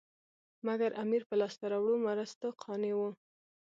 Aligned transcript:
مګر 0.67 0.89
امیر 1.03 1.21
په 1.29 1.35
لاسته 1.41 1.65
راوړو 1.71 2.03
مرستو 2.07 2.47
قانع 2.63 2.93
وو. 2.97 3.09